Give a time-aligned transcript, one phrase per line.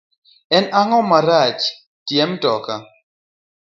[0.59, 1.63] En ango marach
[2.07, 2.75] tie mtoka